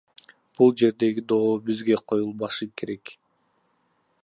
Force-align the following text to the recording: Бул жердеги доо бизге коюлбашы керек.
Бул 0.59 0.71
жердеги 0.81 1.23
доо 1.33 1.51
бизге 1.67 1.99
коюлбашы 2.13 2.69
керек. 2.83 3.15